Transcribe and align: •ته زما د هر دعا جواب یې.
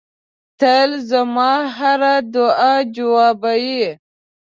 •ته 0.59 0.73
زما 1.09 1.51
د 1.65 1.67
هر 1.77 2.01
دعا 2.35 2.73
جواب 2.95 3.39
یې. 3.69 3.87